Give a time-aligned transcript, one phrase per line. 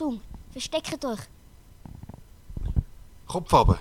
[0.00, 1.18] Achtung, versteckt euch.
[3.26, 3.78] Kopf runter.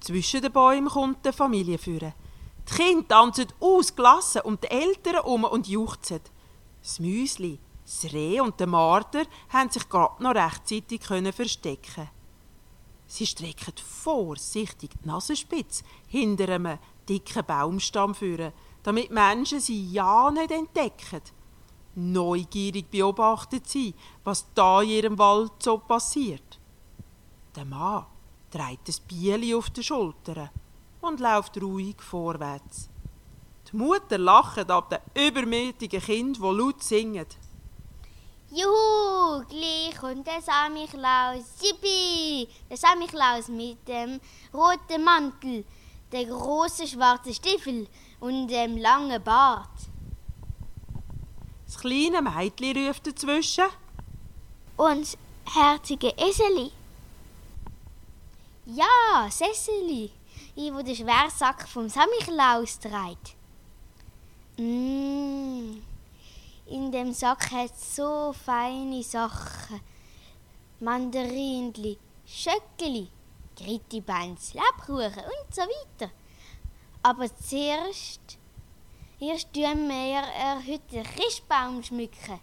[0.00, 2.12] Zwischen den Bäumen kommt die Familie führen.
[2.68, 6.20] Die Kinder tanzen ausgelassen um die Eltern um und juchzen.
[6.82, 12.08] Das Müsli, das Reh und der Marder haben sich gerade noch rechtzeitig können verstecken.
[13.06, 16.78] Sie strecken vorsichtig die Nasenspitze hinter einem
[17.08, 18.52] dicken Baumstamm führen,
[18.82, 21.22] damit Menschen sie ja nicht entdecken.
[22.00, 26.60] Neugierig beobachtet sie, was da in ihrem Wald so passiert.
[27.56, 28.06] Der Mann
[28.52, 30.48] trägt das Bieli auf den Schultern
[31.00, 32.88] und läuft ruhig vorwärts.
[33.72, 37.26] Die Mutter lacht ab den übermütigen Kind, die laut singen.
[38.50, 41.46] Juhu, gleich kommt der Samichlaus.
[41.60, 42.46] Yippie!
[42.70, 44.20] Der Samichlaus mit dem
[44.54, 45.64] roten Mantel,
[46.12, 47.88] der große schwarze Stiefel
[48.20, 49.68] und dem langen Bart.
[51.68, 53.66] Das kleine Mädchen ruft dazwischen.
[54.78, 56.72] Und herzige Eseli.
[58.64, 60.10] Ja, Sesseli,
[60.56, 63.36] ich wo den Schwersack vom Samichlaus trägt.
[64.56, 65.82] Mm.
[66.68, 69.80] In dem Sack hat so feine Sachen.
[70.80, 73.08] Mandarinli, Schöckeli,
[73.54, 76.10] Grittibanz, Lebkuchen und so weiter.
[77.02, 78.37] Aber zuerst,
[79.20, 82.40] erst tun wir er heute den Christbaum schmücken.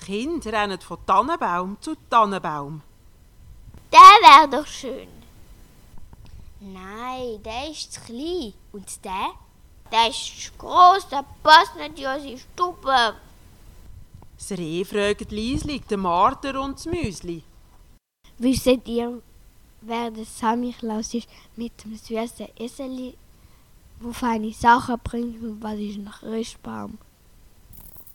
[0.00, 2.82] Die Kinder rennen von Tannenbaum zu Tannenbaum.
[3.92, 5.08] Der wäre doch schön.
[6.60, 8.54] Nein, der ist zu klein.
[8.72, 9.32] Und der?
[9.92, 13.14] Der ist zu gross, der passt nicht in unsere Stube.
[14.36, 17.42] Das Reh fragt leislich den Marder und das Müsli.
[18.38, 19.22] Wisst ihr,
[19.80, 23.14] wer der Samichlaus ist mit dem süßen Eseli,
[24.04, 26.98] wo feine Sachen bringt und was ist ein Christbaum?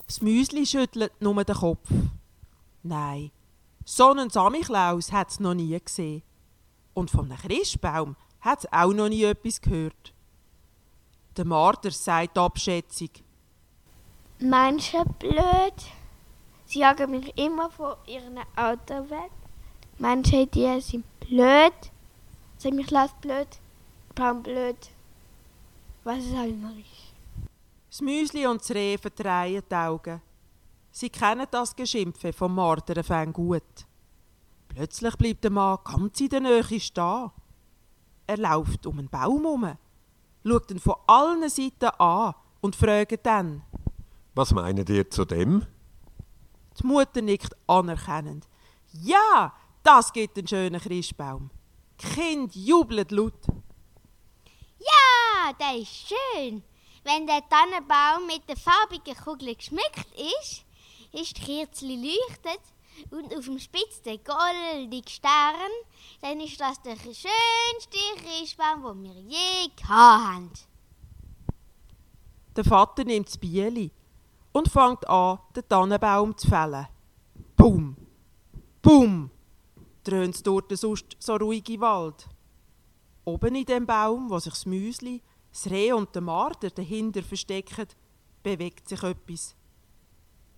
[0.06, 1.90] Das Müsli schüttelt nur den Kopf.
[2.84, 3.32] Nein,
[3.86, 6.22] so einen Samichlaus hat es noch nie gesehen.
[6.94, 10.14] Und von einem Christbaum hat es auch noch nie etwas gehört.
[11.36, 13.24] Der Marder sagt abschätzig.
[14.40, 15.74] Manche blöd.
[16.66, 19.32] Sie jagen mich immer von ihrem Auto weg.
[19.98, 21.74] Manche die sind blöd.
[22.58, 23.48] Samichlaus blöd.
[24.16, 24.78] Baum blöd.
[26.10, 27.14] Was ist eigentlich?
[27.88, 30.20] Das Müsli und das Reh verdrehen die Augen.
[30.90, 33.86] Sie kennen das Geschimpfe vom Marderfan gut.
[34.70, 37.30] Plötzlich bleibt der Mann ganz in der Nähe stehen.
[38.26, 39.78] Er läuft um einen Baum herum,
[40.44, 43.62] schaut ihn von allen Seiten an und fragt dann.
[44.34, 45.64] Was meint ihr zu dem?
[46.80, 48.48] Die Mutter nickt anerkennend.
[48.94, 49.54] Ja,
[49.84, 51.52] das gibt einen schönen Christbaum.
[52.02, 53.46] Die Kinder jubeln laut.
[54.80, 55.09] Ja,
[55.60, 56.64] der ist schön.
[57.04, 60.08] Wenn der Tannenbaum mit der farbigen Kugel geschmückt
[60.42, 60.66] ist,
[61.12, 62.62] ist die Kerzli leuchtet
[63.12, 65.72] und auf dem Spitz der goldige Stern,
[66.22, 70.52] dann ist das der schönste Christbaum, den wir je gehabt haben.
[72.56, 73.92] Der Vater nimmt das Bieli
[74.52, 76.88] und fängt an, den Tannenbaum zu fällen.
[77.56, 77.96] Bum,
[78.82, 79.32] bum,
[80.04, 82.28] dröhnt durch den sonst so ruhigen Wald.
[83.26, 85.22] Oben in dem Baum, wo sich das Müsli,
[85.52, 87.88] das Reh und der Marder dahinter verstecken,
[88.44, 89.56] bewegt sich etwas.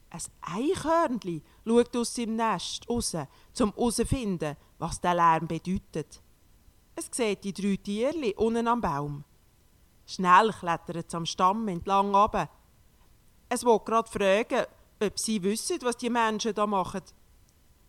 [0.09, 3.13] Ein Eichhörnli schaut aus seinem Nest raus,
[3.59, 6.22] um herauszufinden, was der Lärm bedeutet.
[6.95, 9.23] Es sieht die drei Tierli unten am Baum.
[10.05, 12.49] Schnell klettert es am Stamm entlang runter.
[13.47, 14.66] Es will gerade fragen,
[15.01, 17.01] ob sie wissen, was die Menschen da machen.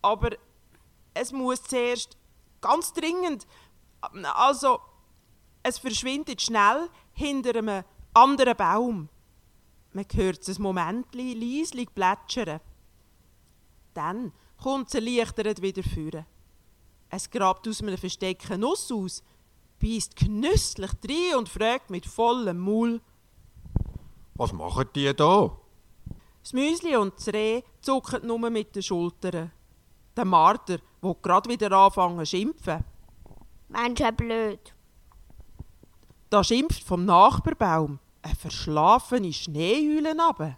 [0.01, 0.31] Aber
[1.13, 2.17] es muss zuerst
[2.61, 3.45] ganz dringend,
[4.35, 4.79] also
[5.63, 7.83] es verschwindet schnell hinter einem
[8.13, 9.09] anderen Baum.
[9.93, 12.59] Man hört es ein Moment leislich plätschern.
[13.93, 16.25] Dann kommt es erleichtert wieder führen.
[17.09, 19.23] Es grabt aus einem versteckten Nuss aus,
[19.79, 23.01] beißt genüsslich rein und fragt mit vollem Maul.
[24.33, 25.55] Was machen die da?
[26.41, 29.51] Das Müsli und das Reh zucken nur mit den Schultern.
[30.17, 32.83] Der Marder will gerade wieder anfangen zu schimpfen.
[33.73, 34.73] Menschen blöd.
[36.29, 40.57] Da schimpft vom Nachbarbaum eine verschlafene Schneehülle runter.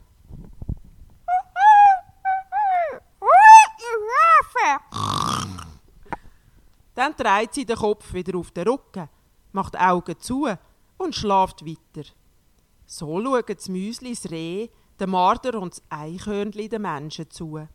[6.93, 9.09] Dann dreht sie den Kopf wieder auf den Rücken,
[9.51, 10.47] macht die Augen zu
[10.97, 12.07] und schlaft weiter.
[12.85, 14.69] So schauen das Müsli, das Reh,
[14.99, 17.67] der Marder und das Eichhörnli den Menschen zu.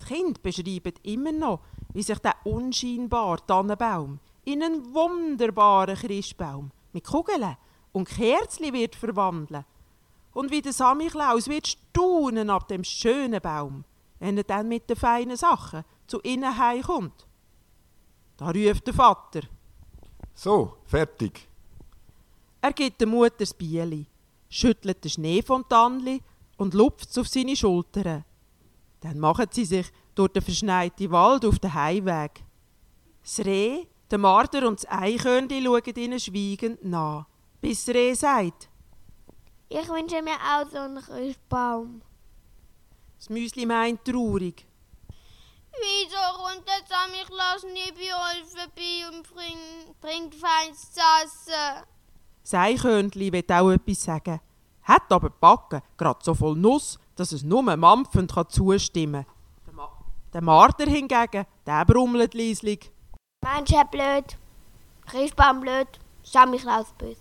[0.00, 1.60] Die Kinder beschreiben immer noch,
[1.92, 4.18] wie sich der unscheinbare Tannenbaum
[4.48, 7.56] in einen wunderbaren Christbaum mit Kugeln
[7.92, 9.66] und Kerzli wird verwandeln.
[10.32, 13.84] Und wie der Samichlaus wird staunen ab dem schönen Baum,
[14.20, 17.26] wenn er dann mit den feinen Sachen zu ihnen heimkommt.
[18.38, 19.40] Da ruft der Vater.
[20.34, 21.46] So, fertig.
[22.62, 24.06] Er gibt der Mutter das Bieli,
[24.48, 26.22] schüttelt den Schnee vom Tannli
[26.56, 28.24] und lupft es auf seine Schultern.
[29.00, 32.42] Dann machen sie sich durch den verschneiten Wald auf den Heimweg.
[33.22, 37.26] Das Reh, der Marder und das Eichhörnchen schauen ihnen schweigend nach,
[37.60, 38.68] bis das Reh sagt.
[39.68, 42.02] Ich wünsche mir auch so einen Christbaum.
[43.18, 44.66] Das Müsli meint traurig.
[45.72, 51.84] Wieso kommt der Samichlaus nie bei uns vorbei und bringt, bringt feines zu essen?
[52.42, 54.40] Das Eichhörnchen will auch etwas sagen,
[54.84, 59.38] hat aber backen grad so voll Nuss, dass es nur mampfend kann zustimmen kann.
[60.32, 62.90] Der Marder hingegen, der brummelt leislich.
[63.42, 64.36] Menschen blöd,
[65.06, 65.88] Christbaum blöd,
[66.22, 67.20] Samichlaus böse.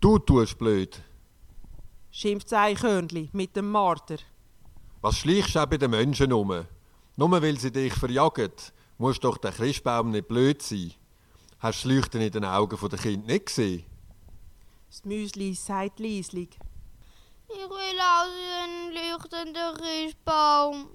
[0.00, 1.02] Du tust blöd.
[2.10, 4.18] schimpft das Eichhörnchen mit dem Marder.
[5.00, 6.66] Was schleichst du auch bei den Menschen um?
[7.16, 8.52] Nur weil sie dich verjagen,
[8.98, 10.92] muss doch der Christbaum nicht blöd sein.
[11.60, 13.84] Hast du das Leuchten in den Augen der Kind nicht gesehen?
[14.88, 16.50] Das Müsli sagt leislich.
[17.48, 18.28] Ich will auch
[18.62, 20.88] einen leuchtenden Christbaum.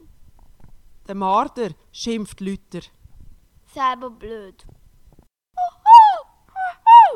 [1.07, 2.81] Der Marder schimpft Lüter.
[3.73, 4.65] Selber blöd.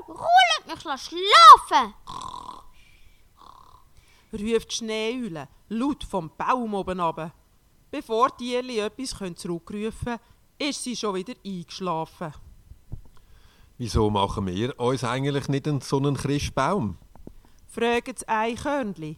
[0.07, 1.93] Ruhe, mich lass schlafen.
[4.33, 7.31] ruft die Schneeeule laut vom Baum oben runter.
[7.91, 10.19] Bevor die Tierli etwas zurückrufen können,
[10.57, 12.33] ist sie schon wieder eingeschlafen.
[13.77, 16.97] Wieso machen wir uns eigentlich nicht einen so einen Christbaum?
[17.67, 19.17] Fragen das Eichhörnchen.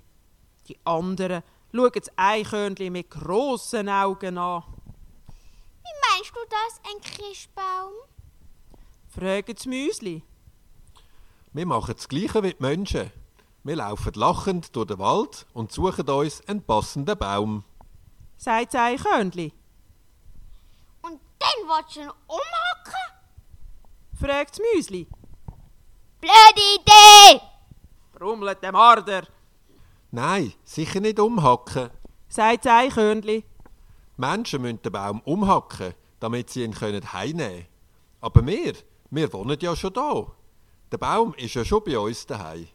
[0.67, 1.43] Die anderen
[1.73, 4.63] schauen das Eichhörnchen mit grossen Augen an.
[6.29, 7.93] Meinst du das, ein Christbaum?
[9.07, 10.23] Fragen das Müsli.
[11.53, 13.11] Wir machen das Gleiche wie die Menschen.
[13.63, 17.63] Wir laufen lachend durch den Wald und suchen uns einen passenden Baum.
[18.37, 19.51] Sagt das Eichhörnchen.
[21.01, 23.09] Und dann willst du ihn umhacken?
[24.19, 25.07] Fragt das Müsli.
[26.21, 27.41] Blöde Idee!
[28.13, 29.23] Brummelt der Marder.
[30.11, 31.89] Nein, sicher nicht umhacken.
[32.27, 33.41] Sagt das Eichhörnchen.
[33.41, 33.45] Die
[34.17, 37.65] Menschen müssen den Baum umhacken, damit sie ihn können heimnehmen können.
[38.21, 38.73] Aber wir,
[39.11, 40.27] wir wohnen ja schon da.
[40.91, 42.67] Der Baum ist ja schon bei uns daheim.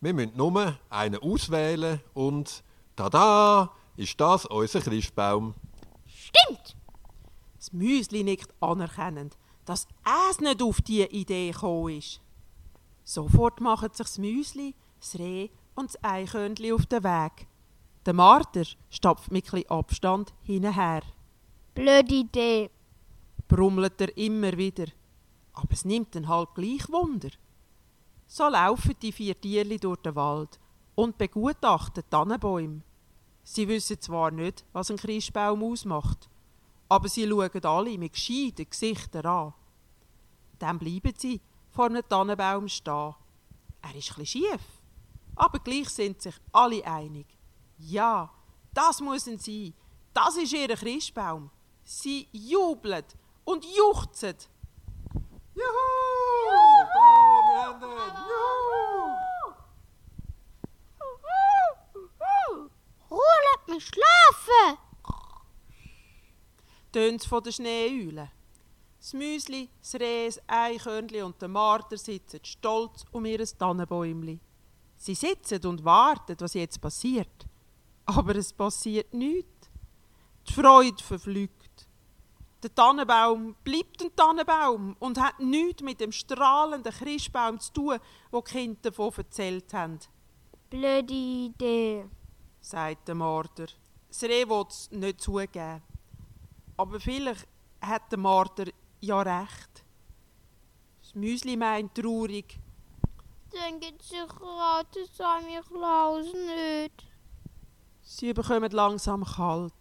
[0.00, 2.64] Wir müssen nur einen auswählen und
[2.96, 5.54] tada, ist das unser Christbaum.
[6.06, 6.76] Stimmt!
[7.58, 9.86] Das Müsli nickt anerkennend, dass
[10.30, 12.20] es nicht auf diese Idee gekommen ist.
[13.04, 17.46] Sofort machen sich das Müsli, das Reh und das Eichhörnchen auf den Weg.
[18.06, 21.02] Der Marder stapft mit etwas Abstand hinterher.
[21.74, 22.70] Blöde Idee.
[23.50, 24.86] Brummelt er immer wieder.
[25.52, 27.30] Aber es nimmt ihn halt gleich Wunder.
[28.26, 30.60] So laufen die vier Tierli durch den Wald
[30.94, 32.82] und begutachten Tannenbäume.
[33.42, 36.28] Sie wissen zwar nicht, was ein Christbaum ausmacht,
[36.88, 39.54] aber sie schauen alle mit gescheiten Gesichtern an.
[40.60, 43.14] Dann bleiben sie vor einem Tannenbaum stehen.
[43.82, 44.60] Er ist etwas schief,
[45.34, 47.26] aber gleich sind sich alle einig.
[47.78, 48.30] Ja,
[48.72, 49.74] das muss ein sein.
[50.14, 51.50] Das ist ihr Christbaum.
[51.82, 53.04] Sie jubeln
[53.44, 54.36] und juchzen.
[55.54, 55.64] Juhu!
[56.94, 57.00] Da,
[57.48, 57.88] wir haben ihn!
[58.28, 59.00] Juhu!
[63.10, 64.78] Ruhe, lass mich schlafen!
[66.92, 68.30] tönt's von der Schneeeule.
[68.98, 74.38] Das Müsli, das Reh, das Eichhörnchen und der Marder sitzen stolz um ihr Tannenbäumli.
[74.96, 77.46] Sie sitzen und warten, was jetzt passiert.
[78.04, 79.70] Aber es passiert nichts.
[80.46, 81.59] Die Freude verflügt.
[82.62, 87.98] Der Tannenbaum bleibt ein Tannenbaum und hat nichts mit dem strahlenden Christbaum zu tun,
[88.30, 89.98] wo die Kinder davon erzählt haben,
[90.68, 92.04] Blöde Idee.
[92.60, 93.66] sagt der Marder.
[94.08, 95.82] Das Reh will es nicht zugeben.
[96.76, 97.48] Aber vielleicht
[97.80, 98.66] hat der Marder
[99.00, 99.84] ja recht.
[101.02, 102.58] Das Müsli meint traurig.
[103.52, 107.06] Dann gibt sicher auch der Samichlaus nicht.
[108.02, 109.72] Sie bekommen langsam kalt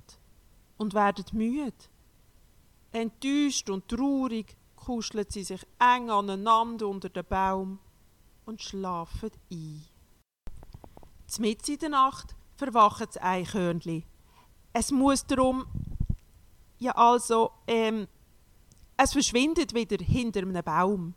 [0.78, 1.74] und werden müde.
[2.92, 7.80] Enttäuscht und traurig kuscheln sie sich eng aneinander unter den Baum
[8.46, 9.86] und schlafen ein.
[11.38, 14.04] Mitten in der Nacht verwacht das Eichhörnchen.
[14.74, 15.66] Es muss darum,
[16.80, 18.08] ja also, ähm,
[18.98, 21.16] es verschwindet wieder hinter einem Baum.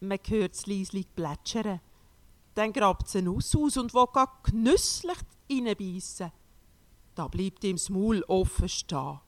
[0.00, 1.80] Man hört es leislich plätschern.
[2.54, 5.18] Dann grabt es eine Nuss aus und will gar genüsslich
[5.50, 6.30] reinbeissen.
[7.14, 9.20] Da bleibt ihm das Maul offen stehen.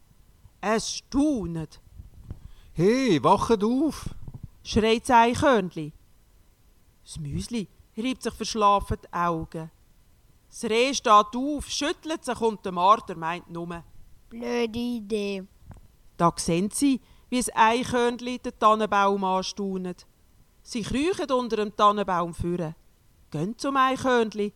[0.61, 1.81] Es staunet,
[2.78, 4.11] Hey, wachet auf!
[4.62, 5.95] schreit das Eichhörnchen.
[7.02, 9.71] Das Müsli reibt sich verschlafen die Augen.
[10.50, 13.83] Das Reh steht auf, schüttelt sich und der Marder meint nur,
[14.28, 15.45] Blöde Idee.
[16.18, 20.06] Da sehen sie, wie es Eichhörnchen den Tannenbaum anstaunet.
[20.62, 22.75] Sie kriechen unter dem Tannenbaum führen,
[23.30, 24.52] gehen zum Eichhörnchen.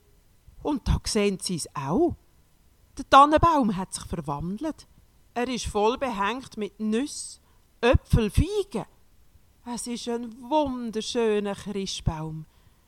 [0.63, 2.17] Und da sehen sie es auch.
[2.99, 4.87] Der Tannenbaum hat sich verwandelt.
[5.33, 7.40] Er ist voll behängt mit Nüssen,
[7.83, 8.85] Äpfel, Feigen.
[9.65, 12.45] Es ist ein wunderschöner Christbaum.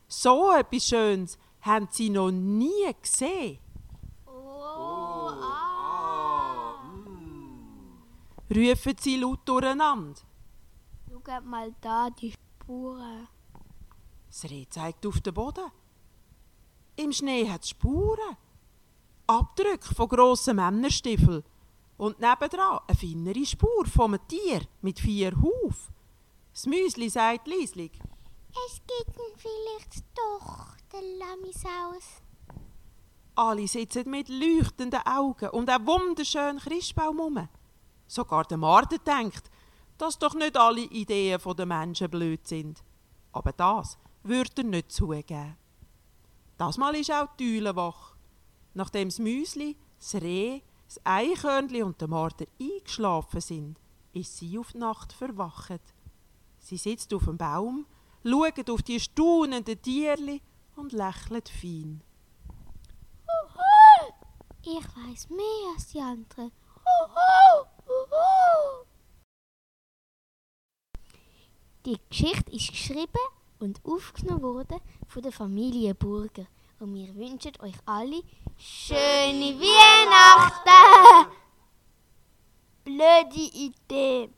[0.07, 3.57] So etwas Schönes haben sie noch nie gesehen.
[4.27, 6.75] Oh, ah.
[8.55, 10.21] Rufen sie laut durcheinander.
[11.09, 13.27] Schaut mal da, die Spuren.
[14.27, 15.71] Das Reh zeigt auf den Boden.
[16.97, 18.37] Im Schnee hat es Spuren.
[19.25, 21.43] Abdrücke von grossen Männerstiefeln.
[22.03, 25.93] Und nebendran eine feinere Spur von einem Tier mit vier Hufen.
[26.51, 27.93] Das Müsli sagt leislich.
[28.67, 32.21] Es gibt ihn vielleicht doch, den Lamisaus.
[33.35, 37.47] Alle sitzen mit leuchtenden Augen und einen wunderschönen Christbaum um.
[38.05, 39.49] Sogar der Marder denkt,
[39.97, 42.83] dass doch nicht alle Ideen der Menschen blöd sind.
[43.31, 45.55] Aber das würde er nicht zugeben.
[46.57, 48.17] Das Mal ist auch die Eule wach.
[48.73, 50.59] Nachdem das Müsli, das Reh,
[50.93, 53.79] das Eichhörnli und der Marder eingeschlafen sind,
[54.13, 55.81] ist sie auf die Nacht verwacht.
[56.59, 57.87] Sie sitzt auf dem Baum,
[58.23, 60.41] schaut auf die staunenden Tierli
[60.75, 62.03] und lächelt fein.
[64.61, 66.51] Ich weiß mehr als die anderen.
[71.85, 73.07] Die Geschichte ist geschrieben
[73.59, 76.45] und aufgenommen worden von der Familie Burger.
[76.79, 78.21] Und wir wünschen euch alle
[78.57, 81.31] schöne Weihnachten!
[82.83, 84.29] Blöde Idee.